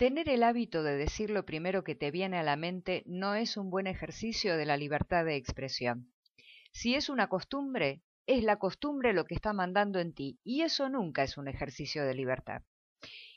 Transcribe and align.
Tener 0.00 0.30
el 0.30 0.44
hábito 0.44 0.82
de 0.82 0.96
decir 0.96 1.28
lo 1.28 1.44
primero 1.44 1.84
que 1.84 1.94
te 1.94 2.10
viene 2.10 2.38
a 2.38 2.42
la 2.42 2.56
mente 2.56 3.02
no 3.04 3.34
es 3.34 3.58
un 3.58 3.68
buen 3.68 3.86
ejercicio 3.86 4.56
de 4.56 4.64
la 4.64 4.78
libertad 4.78 5.26
de 5.26 5.36
expresión. 5.36 6.10
Si 6.72 6.94
es 6.94 7.10
una 7.10 7.28
costumbre, 7.28 8.00
es 8.24 8.42
la 8.42 8.58
costumbre 8.58 9.12
lo 9.12 9.26
que 9.26 9.34
está 9.34 9.52
mandando 9.52 9.98
en 9.98 10.14
ti, 10.14 10.38
y 10.42 10.62
eso 10.62 10.88
nunca 10.88 11.22
es 11.22 11.36
un 11.36 11.48
ejercicio 11.48 12.06
de 12.06 12.14
libertad. 12.14 12.62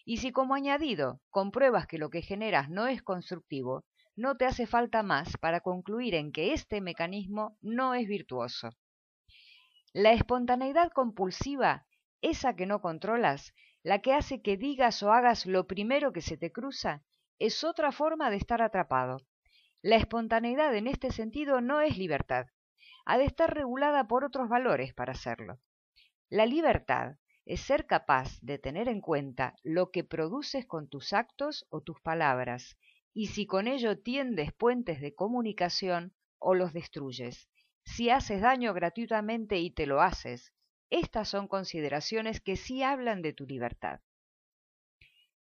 Y 0.05 0.19
si 0.19 0.31
como 0.31 0.55
añadido 0.55 1.19
compruebas 1.31 1.85
que 1.85 1.97
lo 1.97 2.09
que 2.09 2.21
generas 2.21 2.69
no 2.69 2.87
es 2.87 3.03
constructivo, 3.03 3.83
no 4.15 4.37
te 4.37 4.45
hace 4.45 4.65
falta 4.65 5.03
más 5.03 5.35
para 5.35 5.59
concluir 5.59 6.15
en 6.15 6.31
que 6.31 6.53
este 6.53 6.79
mecanismo 6.79 7.57
no 7.59 7.93
es 7.93 8.07
virtuoso. 8.07 8.69
La 9.91 10.13
espontaneidad 10.13 10.93
compulsiva, 10.93 11.85
esa 12.21 12.55
que 12.55 12.65
no 12.65 12.79
controlas, 12.79 13.53
la 13.83 13.99
que 13.99 14.13
hace 14.13 14.41
que 14.41 14.57
digas 14.57 15.03
o 15.03 15.11
hagas 15.11 15.45
lo 15.45 15.67
primero 15.67 16.13
que 16.13 16.21
se 16.21 16.37
te 16.37 16.51
cruza, 16.51 17.03
es 17.37 17.63
otra 17.63 17.91
forma 17.91 18.29
de 18.29 18.37
estar 18.37 18.61
atrapado. 18.61 19.17
La 19.81 19.97
espontaneidad 19.97 20.73
en 20.75 20.87
este 20.87 21.11
sentido 21.11 21.59
no 21.59 21.81
es 21.81 21.97
libertad, 21.97 22.47
ha 23.05 23.17
de 23.17 23.25
estar 23.25 23.53
regulada 23.53 24.07
por 24.07 24.23
otros 24.23 24.47
valores 24.47 24.93
para 24.93 25.11
hacerlo. 25.11 25.59
La 26.29 26.45
libertad 26.45 27.17
es 27.45 27.59
ser 27.59 27.85
capaz 27.85 28.39
de 28.41 28.57
tener 28.57 28.87
en 28.87 29.01
cuenta 29.01 29.55
lo 29.63 29.91
que 29.91 30.05
produces 30.05 30.65
con 30.65 30.87
tus 30.87 31.11
actos 31.11 31.65
o 31.69 31.81
tus 31.81 31.99
palabras, 31.99 32.77
y 33.13 33.27
si 33.27 33.45
con 33.45 33.67
ello 33.67 33.99
tiendes 33.99 34.53
puentes 34.53 35.01
de 35.01 35.13
comunicación 35.13 36.13
o 36.39 36.55
los 36.55 36.71
destruyes. 36.71 37.49
Si 37.83 38.09
haces 38.09 38.39
daño 38.39 38.73
gratuitamente 38.73 39.59
y 39.59 39.71
te 39.71 39.85
lo 39.85 40.01
haces, 40.01 40.53
estas 40.89 41.29
son 41.29 41.47
consideraciones 41.47 42.41
que 42.41 42.55
sí 42.55 42.83
hablan 42.83 43.21
de 43.21 43.33
tu 43.33 43.45
libertad. 43.45 44.01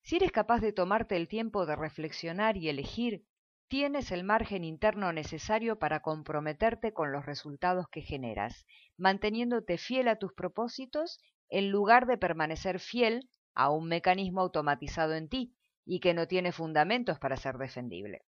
Si 0.02 0.16
eres 0.16 0.32
capaz 0.32 0.60
de 0.62 0.74
tomarte 0.74 1.16
el 1.16 1.28
tiempo 1.28 1.66
de 1.66 1.76
reflexionar 1.76 2.58
y 2.58 2.70
elegir 2.70 3.26
tienes 3.68 4.12
el 4.12 4.24
margen 4.24 4.64
interno 4.64 5.12
necesario 5.12 5.78
para 5.78 6.02
comprometerte 6.02 6.94
con 6.94 7.12
los 7.12 7.26
resultados 7.26 7.88
que 7.90 8.02
generas, 8.02 8.66
manteniéndote 8.98 9.78
fiel 9.78 10.08
a 10.08 10.16
tus 10.16 10.34
propósitos 10.34 11.20
en 11.50 11.72
lugar 11.72 12.08
de 12.08 12.18
permanecer 12.18 12.80
fiel 12.80 13.30
a 13.54 13.70
un 13.70 13.88
mecanismo 13.88 14.42
automatizado 14.42 15.14
en 15.16 15.28
ti 15.28 15.54
y 15.86 16.00
que 16.00 16.14
no 16.14 16.28
tiene 16.28 16.52
fundamentos 16.52 17.20
para 17.20 17.38
ser 17.38 17.58
defendible. 17.58 18.22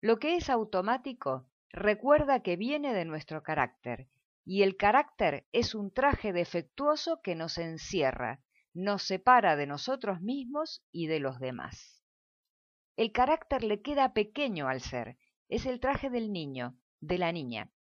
Lo 0.00 0.18
que 0.18 0.36
es 0.36 0.50
automático 0.50 1.48
recuerda 1.70 2.40
que 2.40 2.56
viene 2.56 2.94
de 2.94 3.04
nuestro 3.04 3.42
carácter, 3.42 4.08
y 4.48 4.62
el 4.62 4.76
carácter 4.76 5.44
es 5.50 5.74
un 5.74 5.92
traje 5.92 6.32
defectuoso 6.32 7.20
que 7.20 7.34
nos 7.34 7.58
encierra, 7.58 8.40
nos 8.72 9.02
separa 9.02 9.56
de 9.56 9.66
nosotros 9.66 10.20
mismos 10.20 10.84
y 10.92 11.08
de 11.08 11.18
los 11.18 11.40
demás. 11.40 12.04
El 12.96 13.10
carácter 13.10 13.64
le 13.64 13.82
queda 13.82 14.14
pequeño 14.14 14.68
al 14.68 14.80
ser, 14.80 15.18
es 15.48 15.66
el 15.66 15.80
traje 15.80 16.10
del 16.10 16.32
niño, 16.32 16.78
de 17.00 17.18
la 17.18 17.32
niña. 17.32 17.72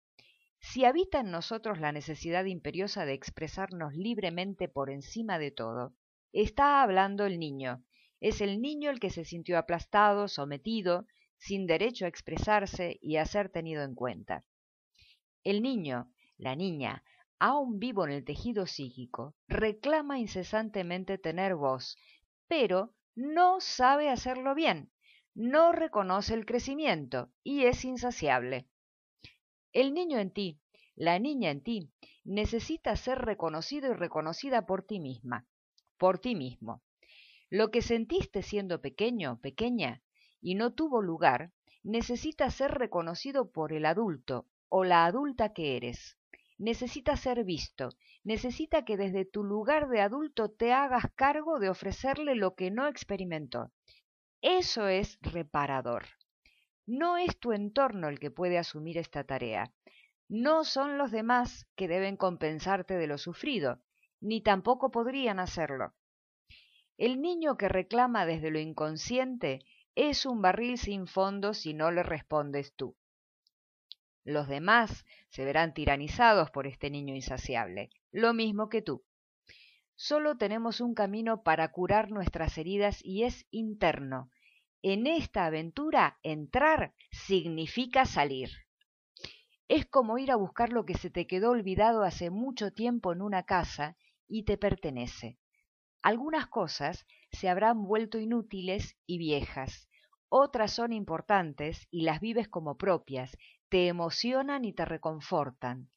Si 0.59 0.87
habita 0.87 1.21
en 1.21 1.31
nosotros 1.31 1.81
la 1.81 1.93
necesidad 1.93 2.47
imperiosa 2.47 3.05
de 3.05 3.13
expresarnos 3.13 3.93
libremente 3.93 4.67
por 4.67 4.89
encima 4.89 5.39
de 5.39 5.51
todo, 5.51 5.95
está 6.33 6.83
hablando 6.83 7.27
el 7.27 7.39
niño. 7.39 7.85
Es 8.21 8.41
el 8.41 8.63
niño 8.63 8.89
el 8.89 9.01
que 9.01 9.11
se 9.11 9.27
sintió 9.27 9.59
aplastado, 9.59 10.29
sometido, 10.29 11.07
sin 11.37 11.67
derecho 11.67 12.07
a 12.07 12.09
expresarse 12.09 12.99
y 13.03 13.17
a 13.17 13.27
ser 13.27 13.51
tenido 13.51 13.83
en 13.83 13.95
cuenta. 13.95 14.47
El 15.43 15.61
niño, 15.61 16.11
la 16.39 16.57
niña, 16.57 17.05
aún 17.39 17.79
vivo 17.79 18.05
en 18.05 18.13
el 18.13 18.25
tejido 18.25 18.67
psíquico, 18.67 19.35
reclama 19.49 20.19
incesantemente 20.19 21.19
tener 21.19 21.55
voz, 21.55 21.97
pero 22.49 22.95
no 23.15 23.61
sabe 23.61 24.09
hacerlo 24.09 24.55
bien 24.55 24.91
no 25.35 25.73
reconoce 25.73 26.33
el 26.35 26.47
crecimiento 26.47 27.33
y 27.43 27.65
es 27.65 27.85
insaciable. 27.85 28.69
El 29.73 29.93
niño 29.93 30.19
en 30.19 30.31
ti, 30.31 30.61
la 30.95 31.19
niña 31.19 31.51
en 31.51 31.61
ti, 31.61 31.91
necesita 32.23 32.95
ser 32.95 33.19
reconocido 33.19 33.91
y 33.91 33.95
reconocida 33.95 34.65
por 34.65 34.85
ti 34.85 35.01
misma, 35.01 35.47
por 35.99 36.21
ti 36.21 36.37
mismo. 36.37 36.83
Lo 37.51 37.73
que 37.73 37.83
sentiste 37.83 38.43
siendo 38.43 38.81
pequeño, 38.81 39.41
pequeña, 39.41 40.03
y 40.41 40.55
no 40.55 40.73
tuvo 40.73 41.03
lugar, 41.03 41.53
necesita 41.83 42.49
ser 42.51 42.71
reconocido 42.71 43.51
por 43.51 43.73
el 43.73 43.87
adulto 43.87 44.47
o 44.69 44.85
la 44.85 45.05
adulta 45.05 45.53
que 45.53 45.77
eres. 45.77 46.17
Necesita 46.65 47.19
ser 47.19 47.45
visto, 47.45 47.91
necesita 48.23 48.87
que 48.87 48.97
desde 48.97 49.27
tu 49.27 49.45
lugar 49.45 49.87
de 49.91 50.01
adulto 50.01 50.51
te 50.51 50.73
hagas 50.73 51.05
cargo 51.15 51.59
de 51.59 51.69
ofrecerle 51.69 52.35
lo 52.37 52.55
que 52.55 52.71
no 52.71 52.89
experimentó, 52.89 53.71
eso 54.41 54.89
es 54.89 55.19
reparador. 55.21 56.07
No 56.87 57.19
es 57.19 57.39
tu 57.39 57.53
entorno 57.53 58.09
el 58.09 58.19
que 58.19 58.31
puede 58.31 58.57
asumir 58.57 58.97
esta 58.97 59.25
tarea. 59.25 59.75
No 60.27 60.65
son 60.65 60.97
los 60.97 61.11
demás 61.11 61.67
que 61.77 61.87
deben 61.87 62.17
compensarte 62.17 62.95
de 62.95 63.09
lo 63.09 63.19
sufrido, 63.19 63.83
ni 64.23 64.41
tampoco 64.41 64.91
podrían 64.91 65.41
hacerlo. 65.41 65.93
El 66.97 67.21
niño 67.21 67.59
que 67.59 67.69
reclama 67.69 68.25
desde 68.25 68.51
lo 68.51 68.59
inconsciente 68.59 69.67
es 69.95 70.25
un 70.25 70.41
barril 70.41 70.79
sin 70.79 71.09
fondo 71.09 71.53
si 71.53 71.75
no 71.75 71.91
le 71.91 72.03
respondes 72.03 72.73
tú. 72.75 72.97
Los 74.25 74.49
demás 74.49 75.05
se 75.29 75.45
verán 75.45 75.75
tiranizados 75.75 76.51
por 76.51 76.67
este 76.67 76.91
niño 76.91 77.15
insaciable, 77.15 77.91
lo 78.11 78.35
mismo 78.35 78.69
que 78.69 78.83
tú. 78.83 79.05
Solo 79.95 80.37
tenemos 80.37 80.81
un 80.81 80.95
camino 80.95 81.43
para 81.43 81.71
curar 81.71 82.11
nuestras 82.11 82.59
heridas 82.59 82.99
y 83.05 83.23
es 83.23 83.47
interno, 83.51 84.31
en 84.87 85.07
esta 85.07 85.47
aventura 85.47 86.19
entrar 86.23 86.93
significa 87.11 88.05
salir. 88.05 88.51
Es 89.67 89.87
como 89.87 90.19
ir 90.19 90.31
a 90.31 90.37
buscar 90.37 90.75
lo 90.75 90.85
que 90.85 90.93
se 90.93 91.09
te 91.09 91.27
quedó 91.27 91.53
olvidado 91.53 92.03
hace 92.03 92.29
mucho 92.29 92.71
tiempo 92.71 93.11
en 93.11 93.23
una 93.23 93.45
casa 93.45 93.97
y 94.29 94.43
te 94.43 94.59
pertenece. 94.59 95.39
Algunas 96.03 96.49
cosas 96.49 97.07
se 97.33 97.49
habrán 97.49 97.85
vuelto 97.85 98.19
inútiles 98.19 98.99
y 99.07 99.17
viejas, 99.17 99.89
otras 100.37 100.73
son 100.73 100.93
importantes 100.93 101.87
y 101.93 102.03
las 102.03 102.19
vives 102.19 102.49
como 102.49 102.77
propias, 102.77 103.39
te 103.69 103.87
emocionan 103.87 104.65
y 104.65 104.73
te 104.73 104.85
reconfortan. 104.85 105.91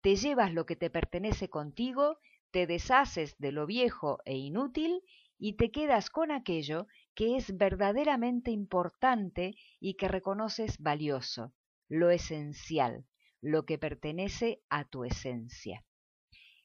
Te 0.00 0.16
llevas 0.16 0.54
lo 0.54 0.64
que 0.64 0.76
te 0.76 0.88
pertenece 0.88 1.50
contigo, 1.50 2.16
te 2.50 2.66
deshaces 2.66 3.36
de 3.36 3.52
lo 3.52 3.66
viejo 3.66 4.20
e 4.24 4.34
inútil 4.34 5.02
y 5.38 5.58
te 5.58 5.70
quedas 5.70 6.08
con 6.08 6.30
aquello 6.30 6.86
que 7.14 7.36
es 7.36 7.54
verdaderamente 7.54 8.50
importante 8.50 9.56
y 9.78 9.96
que 9.96 10.08
reconoces 10.08 10.78
valioso, 10.78 11.52
lo 11.90 12.08
esencial, 12.08 13.04
lo 13.42 13.66
que 13.66 13.76
pertenece 13.76 14.62
a 14.70 14.86
tu 14.86 15.04
esencia. 15.04 15.84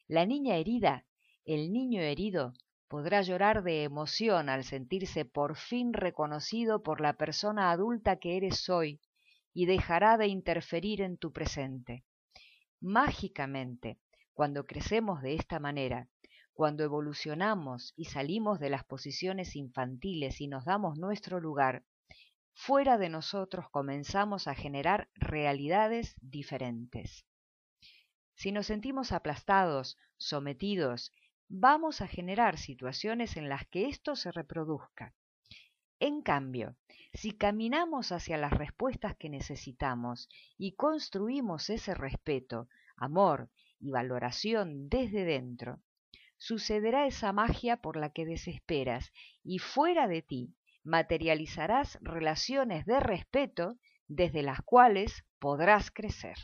La 0.08 0.26
niña 0.26 0.56
herida, 0.56 1.06
el 1.44 1.74
niño 1.74 2.02
herido, 2.02 2.54
podrá 2.88 3.22
llorar 3.22 3.64
de 3.64 3.84
emoción 3.84 4.50
al 4.50 4.64
sentirse 4.64 5.26
por 5.26 5.58
fin 5.58 5.94
reconocido 5.94 6.84
por 6.84 7.02
la 7.02 7.14
persona 7.14 7.72
adulta 7.72 8.18
que 8.18 8.38
eres 8.38 8.70
hoy 8.70 9.02
y 9.54 9.66
dejará 9.66 10.18
de 10.18 10.28
interferir 10.28 11.02
en 11.02 11.18
tu 11.18 11.34
presente. 11.34 12.06
Mágicamente, 12.80 14.00
cuando 14.34 14.66
crecemos 14.66 15.22
de 15.22 15.36
esta 15.36 15.60
manera, 15.60 16.10
cuando 16.54 16.84
evolucionamos 16.84 17.94
y 17.96 18.06
salimos 18.06 18.60
de 18.60 18.70
las 18.70 18.84
posiciones 18.84 19.56
infantiles 19.56 20.42
y 20.42 20.48
nos 20.48 20.66
damos 20.66 20.98
nuestro 20.98 21.40
lugar, 21.40 21.84
fuera 22.54 22.98
de 22.98 23.10
nosotros 23.10 23.70
comenzamos 23.70 24.48
a 24.48 24.56
generar 24.56 25.10
realidades 25.14 26.16
diferentes. 26.22 27.26
Si 28.36 28.52
nos 28.52 28.68
sentimos 28.68 29.12
aplastados, 29.12 29.98
sometidos, 30.18 31.14
vamos 31.50 32.02
a 32.02 32.08
generar 32.08 32.58
situaciones 32.58 33.38
en 33.38 33.50
las 33.50 33.66
que 33.68 33.88
esto 33.88 34.16
se 34.16 34.32
reproduzca. 34.32 35.14
En 36.00 36.22
cambio, 36.22 36.76
si 37.14 37.32
caminamos 37.32 38.12
hacia 38.12 38.38
las 38.38 38.54
respuestas 38.54 39.16
que 39.18 39.30
necesitamos 39.30 40.30
y 40.58 40.76
construimos 40.76 41.70
ese 41.70 41.96
respeto, 41.96 42.68
amor 42.96 43.50
y 43.80 43.92
valoración 43.92 44.90
desde 44.90 45.26
dentro, 45.26 45.82
sucederá 46.38 47.08
esa 47.08 47.34
magia 47.34 47.78
por 47.78 47.98
la 47.98 48.12
que 48.12 48.26
desesperas 48.26 49.12
y 49.44 49.60
fuera 49.60 50.08
de 50.08 50.22
ti 50.22 50.54
materializarás 50.84 51.98
relaciones 52.02 52.86
de 52.86 53.00
respeto 53.00 53.78
desde 54.08 54.44
las 54.44 54.62
cuales 54.62 55.26
podrás 55.40 55.92
crecer. 55.92 56.38